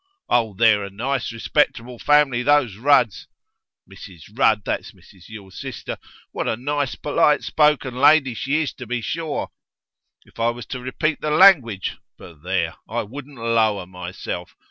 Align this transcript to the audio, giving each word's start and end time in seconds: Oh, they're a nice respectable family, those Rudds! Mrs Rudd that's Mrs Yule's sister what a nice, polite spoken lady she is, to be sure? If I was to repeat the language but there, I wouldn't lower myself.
Oh, 0.29 0.55
they're 0.55 0.83
a 0.83 0.89
nice 0.89 1.31
respectable 1.31 1.99
family, 1.99 2.41
those 2.41 2.75
Rudds! 2.77 3.27
Mrs 3.87 4.23
Rudd 4.35 4.63
that's 4.65 4.93
Mrs 4.93 5.29
Yule's 5.29 5.61
sister 5.61 5.95
what 6.31 6.47
a 6.47 6.57
nice, 6.57 6.95
polite 6.95 7.43
spoken 7.43 7.93
lady 7.93 8.33
she 8.33 8.63
is, 8.63 8.73
to 8.73 8.87
be 8.87 9.01
sure? 9.01 9.51
If 10.25 10.39
I 10.39 10.49
was 10.49 10.65
to 10.73 10.79
repeat 10.79 11.21
the 11.21 11.29
language 11.29 11.97
but 12.17 12.41
there, 12.41 12.77
I 12.89 13.03
wouldn't 13.03 13.37
lower 13.37 13.85
myself. 13.85 14.57